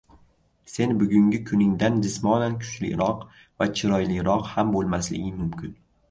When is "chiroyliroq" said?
3.81-4.49